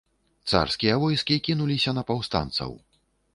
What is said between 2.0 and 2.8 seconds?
паўстанцаў.